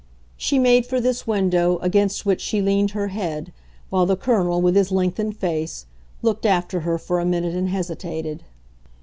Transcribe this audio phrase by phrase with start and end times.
[0.35, 3.53] She made for this window, against which she leaned her head,
[3.91, 5.85] while the Colonel, with his lengthened face,
[6.23, 8.41] looked after her for a minute and hesitated.